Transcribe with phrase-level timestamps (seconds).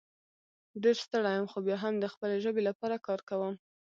[0.83, 3.53] ډېر ستړی یم خو بیا هم د خپلې ژبې لپاره کار کوم